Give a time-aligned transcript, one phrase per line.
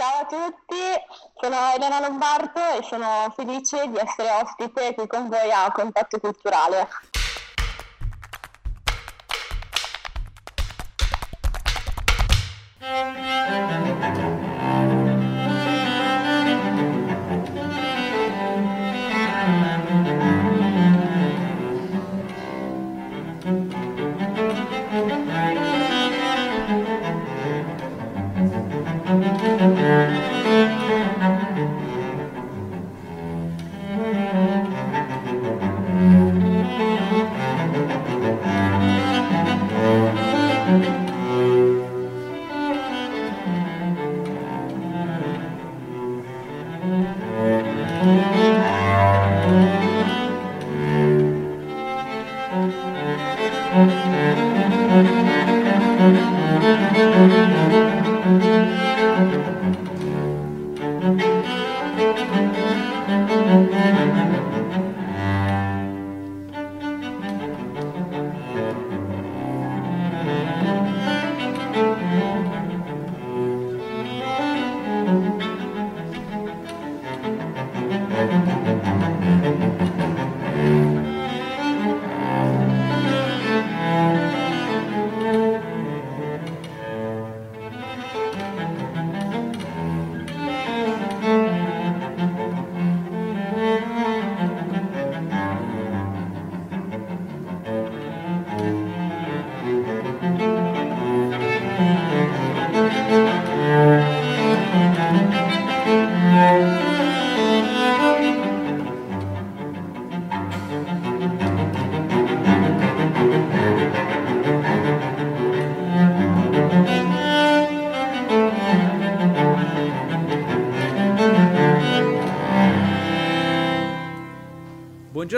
[0.00, 0.80] Ciao a tutti,
[1.38, 6.88] sono Elena Lombardo e sono felice di essere ospite qui con voi a Contatto Culturale.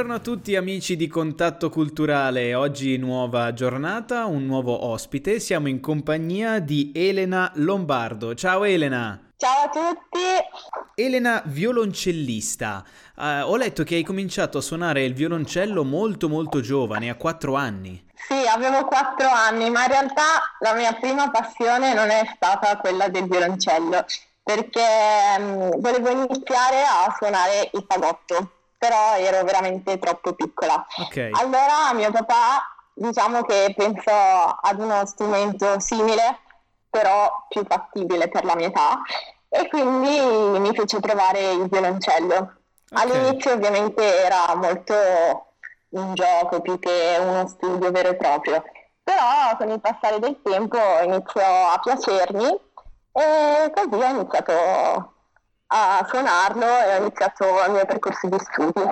[0.02, 5.78] Buongiorno a tutti amici di Contatto Culturale, oggi nuova giornata, un nuovo ospite, siamo in
[5.78, 8.34] compagnia di Elena Lombardo.
[8.34, 9.30] Ciao Elena!
[9.36, 11.00] Ciao a tutti!
[11.00, 12.84] Elena, violoncellista.
[13.14, 17.54] Uh, ho letto che hai cominciato a suonare il violoncello molto molto giovane, a 4
[17.54, 18.04] anni.
[18.26, 20.24] Sì, avevo 4 anni, ma in realtà
[20.58, 24.04] la mia prima passione non è stata quella del violoncello,
[24.42, 24.82] perché
[25.38, 30.84] um, volevo iniziare a suonare il fagotto però ero veramente troppo piccola.
[31.06, 31.30] Okay.
[31.34, 36.40] Allora mio papà diciamo che pensò ad uno strumento simile,
[36.90, 39.00] però più fattibile per la mia età,
[39.48, 42.34] e quindi mi fece provare il violoncello.
[42.34, 42.56] Okay.
[42.90, 44.94] All'inizio ovviamente era molto
[45.90, 48.64] un gioco più che uno studio vero e proprio,
[49.00, 52.60] però con il passare del tempo iniziò a piacermi
[53.12, 55.11] e così ho iniziato
[55.72, 58.82] a suonarlo e ho iniziato il mio percorso di studi.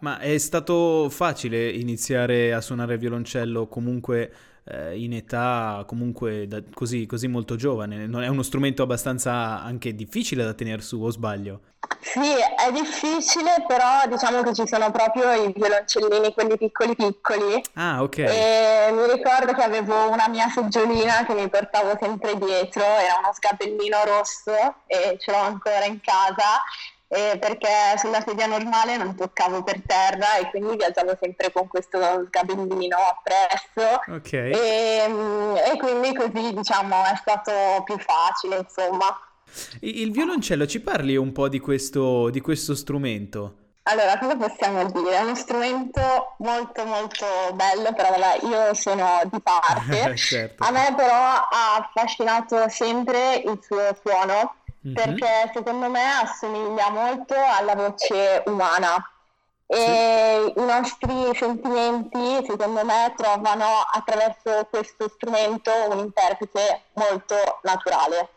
[0.00, 4.32] Ma è stato facile iniziare a suonare il violoncello comunque
[4.64, 8.06] eh, in età comunque da, così, così molto giovane?
[8.06, 11.60] Non è uno strumento abbastanza anche difficile da tenere su o sbaglio?
[12.00, 17.62] Sì, è difficile, però diciamo che ci sono proprio i violoncellini, quelli piccoli piccoli.
[17.74, 18.18] Ah, ok.
[18.18, 23.32] E mi ricordo che avevo una mia seggiolina che mi portavo sempre dietro, era uno
[23.32, 24.52] scapellino rosso
[24.86, 26.62] e ce l'ho ancora in casa
[27.12, 27.68] eh, perché
[27.98, 34.00] sulla sedia normale non toccavo per terra e quindi viaggiavo sempre con questo sgabellino appresso
[34.08, 34.50] okay.
[34.50, 39.14] e, mm, e quindi così diciamo è stato più facile insomma.
[39.80, 43.56] Il violoncello, ci parli un po' di questo, di questo strumento?
[43.84, 45.16] Allora, cosa possiamo dire?
[45.16, 50.14] È uno strumento molto molto bello, però vabbè, io sono di parte.
[50.16, 50.62] certo.
[50.64, 54.54] A me però ha affascinato sempre il suo suono,
[54.86, 54.94] mm-hmm.
[54.94, 58.96] perché secondo me assomiglia molto alla voce umana
[59.66, 60.60] e sì.
[60.60, 68.28] i nostri sentimenti secondo me trovano attraverso questo strumento un interprete molto naturale.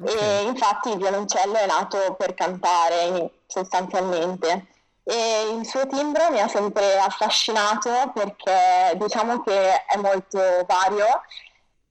[0.00, 0.16] Okay.
[0.16, 4.66] E infatti il violoncello è nato per cantare sostanzialmente
[5.04, 11.22] e il suo timbro mi ha sempre affascinato perché diciamo che è molto vario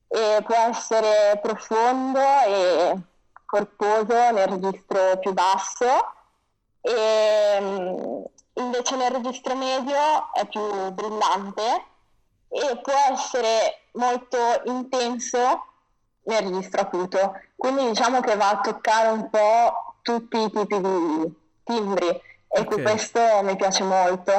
[0.07, 2.97] e può essere profondo e
[3.51, 6.13] corposo nel registro più basso
[6.79, 8.21] e mm,
[8.53, 10.61] invece nel registro medio è più
[10.91, 11.83] brillante
[12.47, 15.65] e può essere molto intenso
[16.23, 17.33] nel registro acuto.
[17.57, 21.33] Quindi diciamo che va a toccare un po' tutti i tipi di
[21.65, 22.81] timbri e okay.
[22.81, 24.31] questo mi piace molto.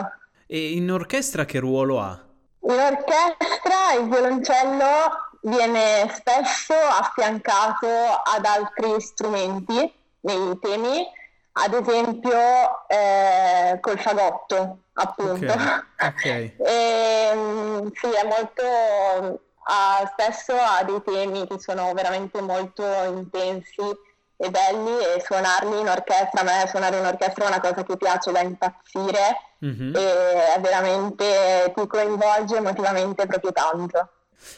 [0.47, 2.19] E in orchestra che ruolo ha?
[2.61, 11.07] In orchestra il violoncello viene spesso affiancato ad altri strumenti nei temi,
[11.53, 15.53] ad esempio eh, col fagotto, appunto.
[15.53, 15.83] Okay.
[15.99, 16.57] Okay.
[16.65, 24.51] e, sì, è molto ha, spesso ha dei temi che sono veramente molto intensi e
[24.51, 28.33] belli e suonarli in orchestra, a me suonare in orchestra è una cosa che piace
[28.33, 29.95] da impazzire mm-hmm.
[29.95, 34.09] e veramente ti coinvolge emotivamente proprio tanto.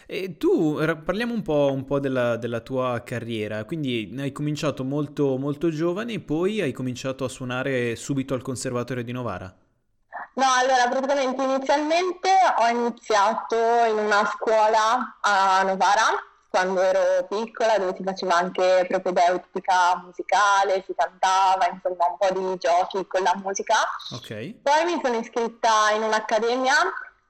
[0.06, 5.36] E tu, parliamo un po', un po della, della, tua carriera, quindi hai cominciato molto,
[5.36, 9.54] molto giovane e poi hai cominciato a suonare subito al Conservatorio di Novara?
[10.34, 12.28] No, allora praticamente inizialmente
[12.58, 13.56] ho iniziato
[13.88, 20.94] in una scuola a Novara quando ero piccola dove si faceva anche propedeutica musicale, si
[20.94, 23.74] cantava, insomma un po' di giochi con la musica.
[24.12, 24.60] Okay.
[24.62, 26.74] Poi mi sono iscritta in un'accademia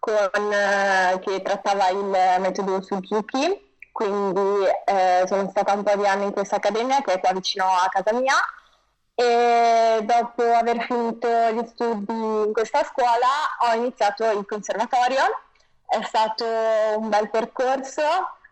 [0.05, 6.25] con, eh, che trattava il metodo Suzuki, quindi eh, sono stata un po' di anni
[6.25, 8.35] in questa accademia che è qua vicino a casa mia
[9.15, 13.29] e dopo aver finito gli studi in questa scuola
[13.61, 15.23] ho iniziato il conservatorio,
[15.87, 16.45] è stato
[16.97, 18.03] un bel percorso,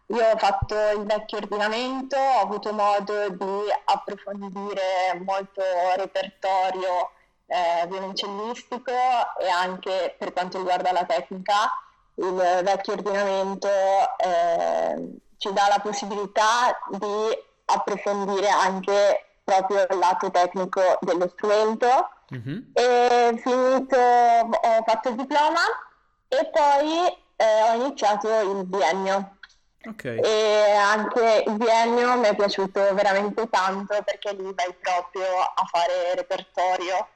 [0.06, 5.62] io ho fatto il vecchio ordinamento, ho avuto modo di approfondire molto
[5.96, 7.10] repertorio
[7.52, 8.90] eh, violoncellistico
[9.38, 11.70] e anche per quanto riguarda la tecnica,
[12.14, 20.80] il vecchio ordinamento eh, ci dà la possibilità di approfondire anche proprio il lato tecnico
[21.00, 22.10] dello strumento.
[22.34, 22.60] Mm-hmm.
[22.72, 25.60] E finito, ho fatto il diploma
[26.28, 27.06] e poi
[27.36, 29.36] eh, ho iniziato il biennio.
[29.84, 30.20] Okay.
[30.20, 36.14] E anche il biennio mi è piaciuto veramente tanto perché lì vai proprio a fare
[36.14, 37.08] repertorio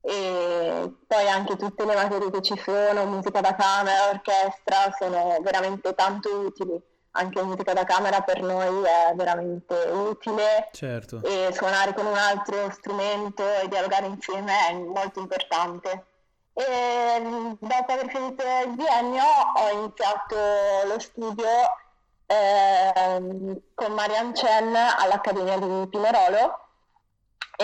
[0.00, 5.94] e poi anche tutte le materie che ci sono, musica da camera, orchestra, sono veramente
[5.94, 6.82] tanto utili
[7.18, 11.20] anche musica da camera per noi è veramente utile certo.
[11.22, 16.04] e suonare con un altro strumento e dialogare insieme è molto importante.
[16.52, 20.36] E dopo aver finito il biennio ho iniziato
[20.86, 21.46] lo studio
[22.26, 26.67] eh, con Marian Chen all'Accademia di Pinerolo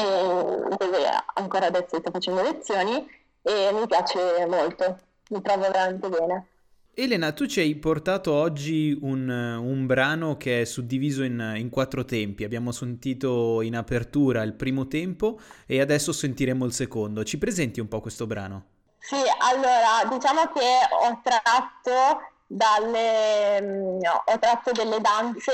[0.00, 0.98] dove
[1.34, 3.06] ancora adesso sto facendo lezioni
[3.42, 4.98] e mi piace molto,
[5.30, 6.48] mi trovo veramente bene.
[6.96, 12.04] Elena, tu ci hai portato oggi un, un brano che è suddiviso in, in, quattro
[12.04, 12.44] tempi.
[12.44, 17.24] Abbiamo sentito in apertura il primo tempo e adesso sentiremo il secondo.
[17.24, 18.66] Ci presenti un po' questo brano?
[18.98, 25.52] Sì, allora diciamo che ho tratto, dalle, mm, ho tratto delle danze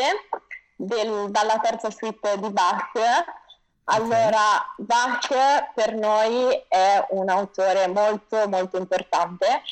[0.76, 2.92] del, dalla terza suite di Bach.
[3.90, 4.74] Allora.
[4.76, 9.62] Bach per noi è un autore molto molto importante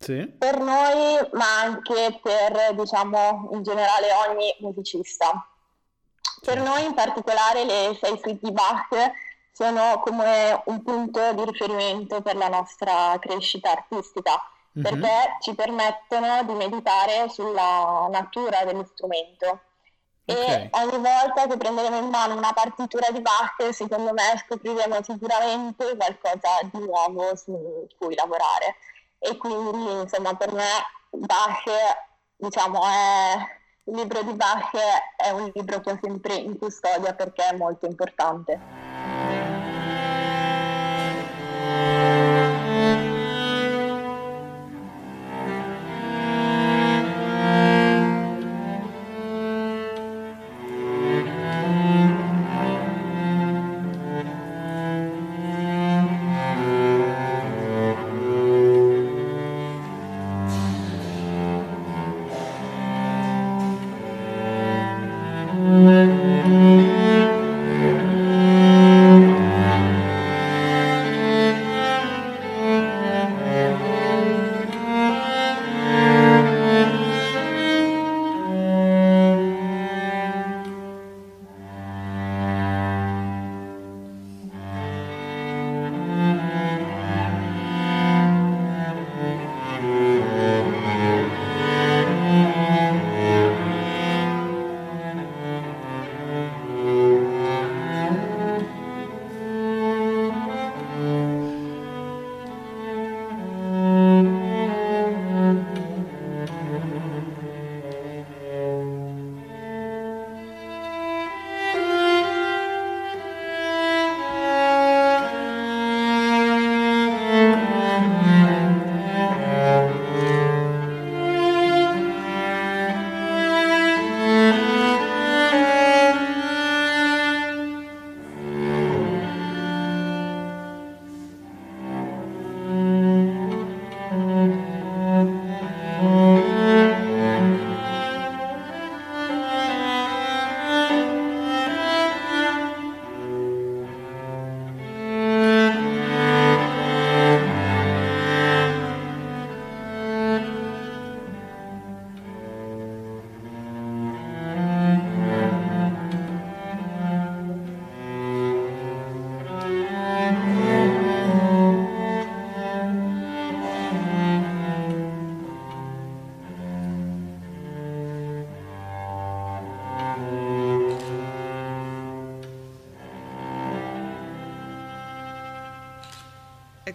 [0.00, 0.26] sì.
[0.26, 5.46] per noi, ma anche per, diciamo, in generale ogni musicista.
[6.42, 6.70] Per certo.
[6.70, 9.12] noi in particolare le sei suite di Bach
[9.52, 14.40] sono come un punto di riferimento per la nostra crescita artistica,
[14.78, 14.82] mm-hmm.
[14.82, 19.60] perché ci permettono di meditare sulla natura dello strumento.
[20.32, 20.64] Okay.
[20.64, 25.96] E ogni volta che prenderemo in mano una partitura di Bach, secondo me scopriremo sicuramente
[25.96, 28.76] qualcosa di nuovo su cui lavorare
[29.18, 30.64] e quindi insomma per me
[31.10, 31.64] Bach
[32.36, 33.34] diciamo è
[33.84, 34.70] il libro di Bach
[35.16, 39.59] è un libro che ho sempre in custodia perché è molto importante.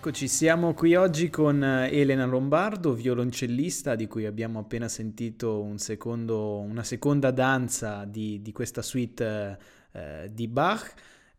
[0.07, 5.79] Eccoci, siamo qui oggi con eh, Elena Lombardo, violoncellista di cui abbiamo appena sentito un
[5.79, 9.57] secondo, una seconda danza di, di questa suite
[9.93, 10.93] eh, di Bach.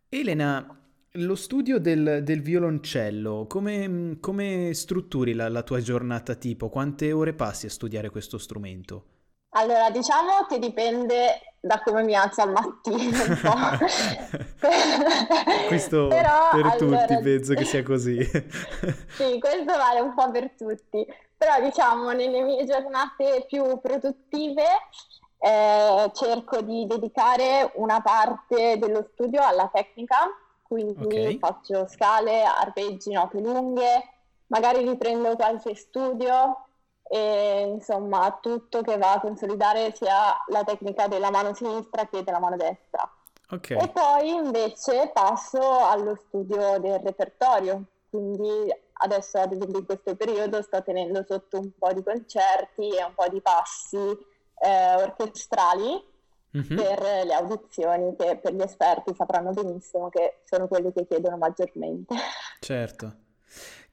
[0.09, 0.67] Elena,
[1.13, 6.69] lo studio del, del violoncello, come, come strutturi la, la tua giornata tipo?
[6.69, 9.16] Quante ore passi a studiare questo strumento?
[9.57, 13.87] Allora, diciamo che dipende da come mi alzo al mattino un po'.
[15.67, 18.23] questo Però, per allora, tutti, penso che sia così.
[18.23, 21.07] sì, questo vale un po' per tutti.
[21.37, 24.65] Però diciamo, nelle mie giornate più produttive
[25.39, 30.17] eh, cerco di dedicare una parte dello studio alla tecnica,
[30.63, 31.39] quindi okay.
[31.39, 34.09] faccio scale, arpeggi, note lunghe,
[34.49, 36.66] magari riprendo qualche studio,
[37.09, 42.41] e insomma tutto che va a consolidare sia la tecnica della mano sinistra che della
[42.41, 43.09] mano destra.
[43.49, 43.79] Okay.
[43.79, 50.63] E poi invece passo allo studio del repertorio, quindi adesso ad esempio in questo periodo
[50.63, 56.03] sto tenendo sotto un po' di concerti e un po' di passi eh, orchestrali
[56.57, 56.77] mm-hmm.
[56.77, 62.17] per le audizioni che per gli esperti sapranno benissimo che sono quelli che chiedono maggiormente.
[62.59, 63.15] Certo.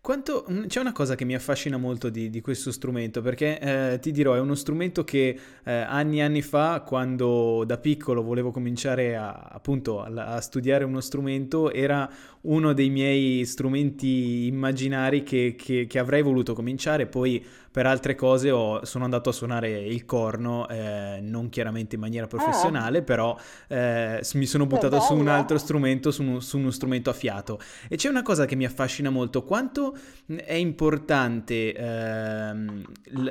[0.03, 3.57] Quanto, mm, c'è una cosa che mi affascina molto di, di questo strumento, perché
[3.93, 8.22] eh, ti dirò, è uno strumento che eh, anni e anni fa, quando da piccolo
[8.22, 12.12] volevo cominciare a, appunto a, a, studiare uno strumento, era
[12.44, 18.52] uno dei miei strumenti immaginari che, che, che avrei voluto cominciare, poi per altre cose
[18.52, 23.02] ho, sono andato a suonare il corno, eh, non chiaramente in maniera professionale, ah.
[23.02, 27.14] però eh, mi sono buttato su un altro strumento, su, un, su, uno strumento a
[27.14, 27.60] fiato.
[27.88, 29.98] E c'è una cosa che mi affascina molto, quanto
[30.28, 32.54] è importante eh,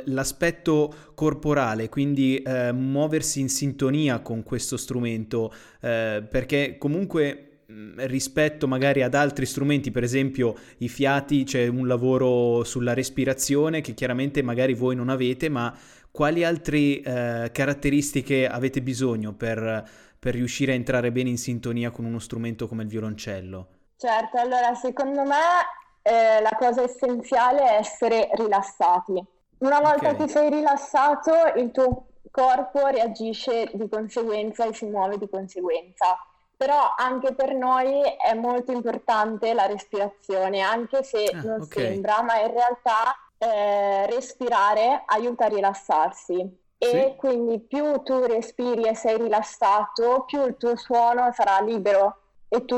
[0.07, 9.03] l'aspetto corporale, quindi eh, muoversi in sintonia con questo strumento, eh, perché comunque rispetto magari
[9.03, 14.75] ad altri strumenti, per esempio i fiati, c'è un lavoro sulla respirazione che chiaramente magari
[14.75, 15.75] voi non avete, ma
[16.11, 19.89] quali altre eh, caratteristiche avete bisogno per,
[20.19, 23.67] per riuscire a entrare bene in sintonia con uno strumento come il violoncello?
[23.97, 25.37] Certo, allora secondo me
[26.03, 29.25] eh, la cosa essenziale è essere rilassati.
[29.59, 30.17] Una volta okay.
[30.17, 36.17] che sei rilassato, il tuo corpo reagisce di conseguenza e si muove di conseguenza
[36.63, 41.87] però anche per noi è molto importante la respirazione, anche se ah, non okay.
[41.87, 46.39] sembra, ma in realtà eh, respirare aiuta a rilassarsi.
[46.79, 47.15] E sì.
[47.17, 52.77] quindi più tu respiri e sei rilassato, più il tuo suono sarà libero e tu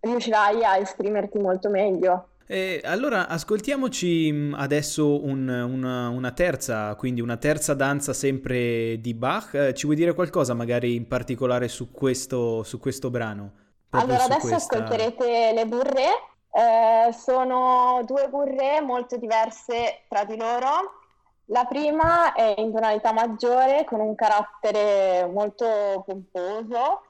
[0.00, 2.28] riuscirai a esprimerti molto meglio.
[2.52, 9.14] E allora ascoltiamoci mm, adesso un, una, una, terza, quindi una terza danza sempre di
[9.14, 9.54] Bach.
[9.54, 13.52] Eh, ci vuoi dire qualcosa magari in particolare su questo, su questo brano?
[13.90, 14.78] Allora adesso questa...
[14.78, 16.06] ascolterete le burre.
[16.50, 20.98] Eh, sono due burre molto diverse tra di loro.
[21.44, 27.02] La prima è in tonalità maggiore con un carattere molto pomposo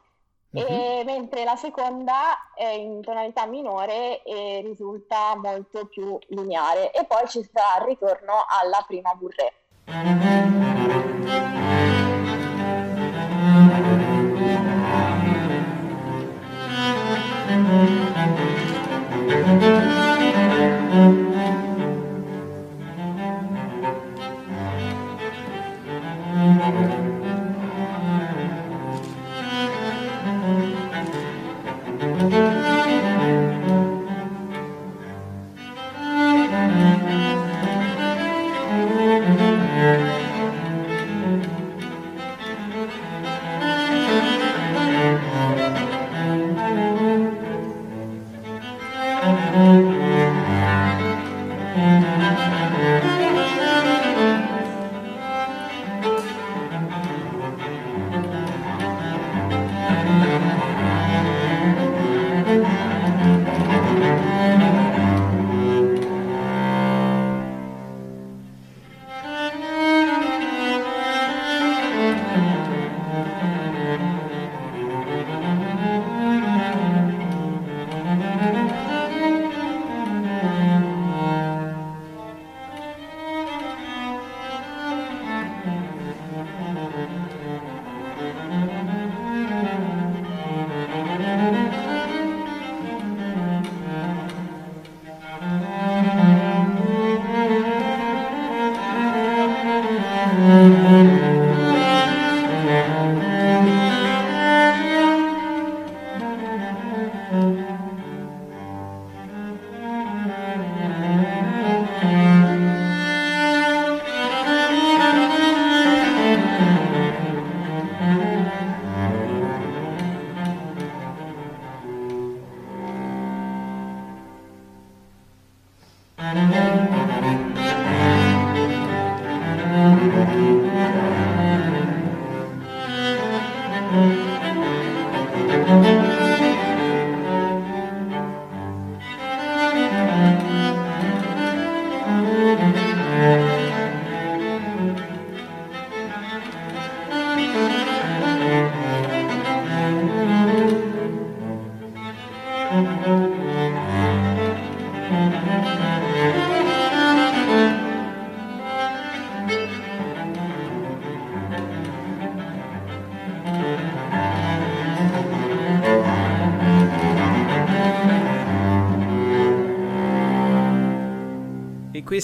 [0.53, 0.67] Uh-huh.
[0.67, 7.29] E, mentre la seconda è in tonalità minore e risulta molto più lineare e poi
[7.29, 9.53] ci sarà il ritorno alla prima burrée.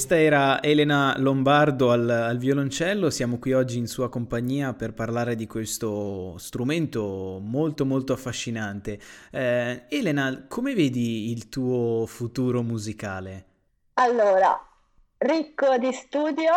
[0.06, 5.34] Questa era Elena Lombardo al, al, violoncello, siamo qui oggi in sua compagnia per parlare
[5.34, 9.00] di questo strumento molto molto affascinante.
[9.32, 13.46] Eh, Elena, come vedi il tuo futuro musicale?
[13.94, 14.57] Allora,
[15.18, 16.52] ricco di studio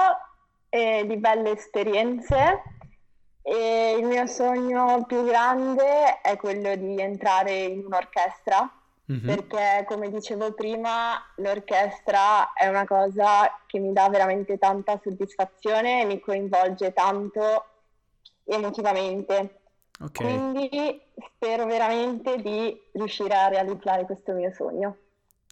[0.70, 2.62] e di belle esperienze
[3.42, 8.79] e il mio sogno più grande è quello di entrare in un'orchestra
[9.12, 9.26] mm-hmm.
[9.26, 16.06] perché come dicevo prima l'orchestra è una cosa che mi dà veramente tanta soddisfazione e
[16.06, 17.66] mi coinvolge tanto
[18.46, 19.60] emotivamente.
[20.02, 20.26] Okay.
[20.26, 21.02] Quindi
[21.34, 24.98] spero veramente di riuscire a realizzare questo mio sogno.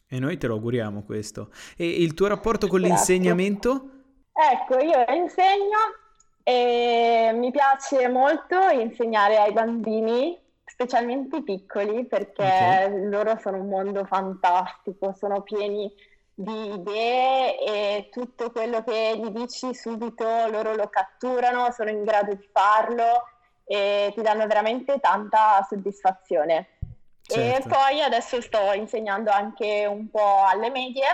[0.07, 1.49] E noi te lo auguriamo questo.
[1.75, 3.15] E il tuo rapporto con Grazie.
[3.15, 3.89] l'insegnamento?
[4.31, 5.77] Ecco, io insegno
[6.43, 10.37] e mi piace molto insegnare ai bambini
[10.77, 13.09] specialmente i piccoli perché okay.
[13.09, 15.91] loro sono un mondo fantastico, sono pieni
[16.35, 22.35] di idee e tutto quello che gli dici subito loro lo catturano, sono in grado
[22.35, 23.27] di farlo
[23.65, 26.67] e ti danno veramente tanta soddisfazione.
[27.23, 27.67] Certo.
[27.67, 31.07] E poi adesso sto insegnando anche un po' alle medie.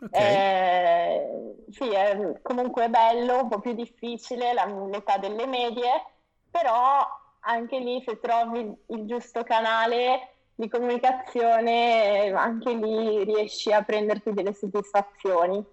[0.00, 0.34] Okay.
[0.34, 6.06] Eh, sì, è comunque bello, un po' più difficile la, l'età delle medie,
[6.50, 7.06] però
[7.40, 14.52] anche lì se trovi il giusto canale di comunicazione, anche lì riesci a prenderti delle
[14.52, 15.64] soddisfazioni.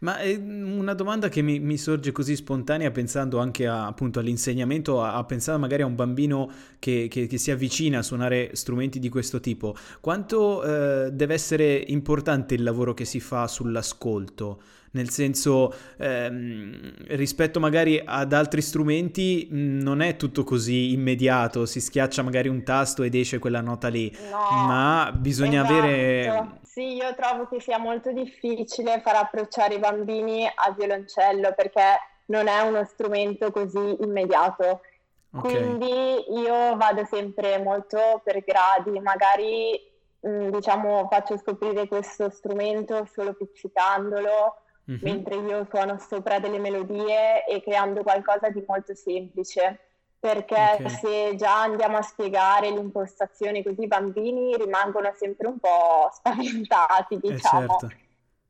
[0.00, 5.02] Ma è una domanda che mi, mi, sorge così spontanea pensando anche a, appunto all'insegnamento,
[5.02, 8.98] a, a, pensare magari a un bambino che, che, che, si avvicina a suonare strumenti
[8.98, 9.76] di questo tipo.
[10.00, 14.60] Quanto eh, deve essere importante il lavoro che si fa sull'ascolto?
[14.92, 21.80] Nel senso ehm, rispetto magari ad altri strumenti mm, non è tutto così immediato, si
[21.80, 25.78] schiaccia magari un tasto ed esce quella nota lì, no, ma bisogna esatto.
[25.78, 26.56] avere...
[26.62, 31.82] Sì, io trovo che sia molto difficile far approcciare i bambini al violoncello perché
[32.26, 34.82] non è uno strumento così immediato.
[35.30, 35.52] Okay.
[35.52, 39.78] Quindi io vado sempre molto per gradi, magari
[40.26, 45.00] mm, diciamo faccio scoprire questo strumento solo pizzicandolo mm-hmm.
[45.02, 49.80] mentre io suono sopra delle melodie e creando qualcosa di molto semplice.
[50.20, 50.88] Perché okay.
[50.88, 57.18] se già andiamo a spiegare l'impostazione così i bambini rimangono sempre un po' spaventati, eh,
[57.20, 57.76] diciamo.
[57.76, 57.96] Eh certo.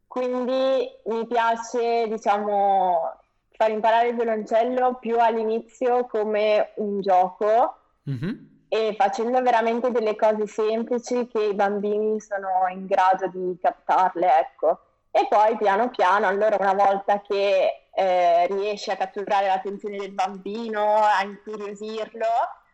[0.06, 3.12] Quindi mi piace, diciamo,
[3.50, 7.76] far imparare il violoncello più all'inizio come un gioco
[8.08, 8.36] mm-hmm.
[8.68, 14.80] e facendo veramente delle cose semplici che i bambini sono in grado di captarle, ecco
[15.10, 20.96] e poi piano piano, allora una volta che eh, riesci a catturare l'attenzione del bambino,
[20.96, 22.26] a incuriosirlo,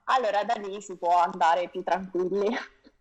[0.05, 2.55] allora da lì si può andare più tranquilli.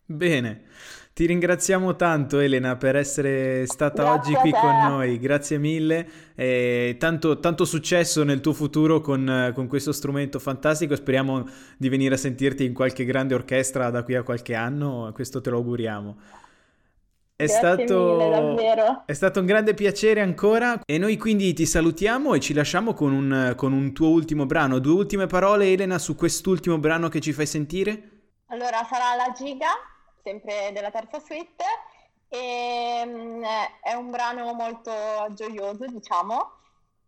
[0.05, 0.65] Bene,
[1.13, 6.07] ti ringraziamo tanto Elena per essere stata Grazie oggi qui con noi, grazie mille.
[6.35, 11.45] E tanto, tanto successo nel tuo futuro con, con, questo strumento fantastico, speriamo
[11.77, 15.49] di venire a sentirti in qualche grande orchestra da qui a qualche anno, questo te
[15.49, 16.17] lo auguriamo.
[17.35, 20.79] È stato, mille, è stato, un grande piacere ancora.
[20.85, 24.77] E noi quindi ti salutiamo e ci lasciamo con un, con un, tuo ultimo brano.
[24.77, 28.11] Due ultime parole Elena su quest'ultimo brano che ci fai sentire?
[28.47, 29.69] Allora sarà La Giga,
[30.21, 31.63] sempre della terza suite.
[32.29, 33.43] E mm,
[33.81, 34.91] è un brano molto
[35.31, 36.51] gioioso diciamo.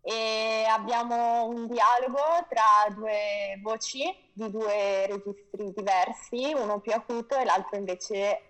[0.02, 7.46] E abbiamo un dialogo tra due voci di due registri diversi, uno più acuto e
[7.46, 8.42] l'altro invece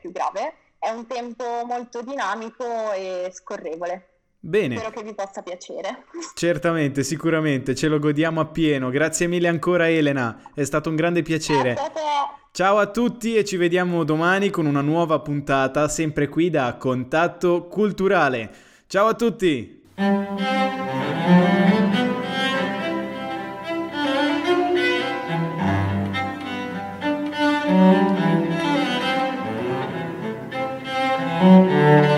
[0.00, 4.08] più grave è un tempo molto dinamico e scorrevole.
[4.38, 4.76] Bene.
[4.76, 6.04] Spero che vi possa piacere.
[6.36, 8.90] Certamente, sicuramente, ce lo godiamo appieno.
[8.90, 11.74] Grazie mille ancora Elena, è stato un grande piacere.
[12.52, 17.66] Ciao a tutti e ci vediamo domani con una nuova puntata, sempre qui da Contatto
[17.66, 18.50] Culturale.
[18.86, 19.82] Ciao a tutti!
[31.44, 32.13] Música